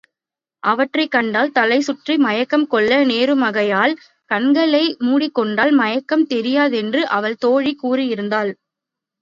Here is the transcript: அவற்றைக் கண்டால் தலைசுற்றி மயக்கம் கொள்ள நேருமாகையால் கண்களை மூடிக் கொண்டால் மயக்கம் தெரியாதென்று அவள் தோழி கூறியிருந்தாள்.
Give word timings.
அவற்றைக் 0.63 1.11
கண்டால் 1.11 1.51
தலைசுற்றி 1.51 2.17
மயக்கம் 2.17 2.65
கொள்ள 2.67 3.05
நேருமாகையால் 3.05 3.93
கண்களை 4.25 4.95
மூடிக் 4.99 5.33
கொண்டால் 5.33 5.71
மயக்கம் 5.73 6.27
தெரியாதென்று 6.27 7.03
அவள் 7.11 7.37
தோழி 7.37 7.75
கூறியிருந்தாள். 7.83 8.51